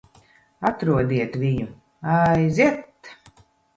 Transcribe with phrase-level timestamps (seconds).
[0.69, 1.67] Atrodiet viņu.
[2.17, 3.15] Aiziet!